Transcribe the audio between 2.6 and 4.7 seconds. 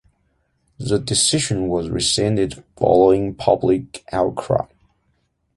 following public outcry.